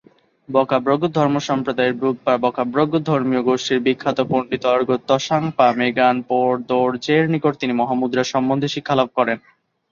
ব্কা'-ব্র্গ্যুদ 0.49 1.15
ধর্মসম্প্রদায়ের 1.15 1.95
'ব্রুগ-পা-ব্কা'-ব্র্গ্যুদ 1.95 3.03
ধর্মীয় 3.03 3.43
গোষ্ঠীর 3.43 3.79
বিখ্যাত 3.85 4.19
পণ্ডিত 4.29 4.65
র্গোদ-ত্শাং-পা-ম্গোন-পো-র্দো-র্জের 4.79 7.23
নিকট 7.33 7.53
তিনি 7.61 7.73
মহামুদ্রা 7.81 8.23
সম্বন্ধে 8.33 8.67
শিক্ষালাভ 8.67 9.09
করেন। 9.17 9.37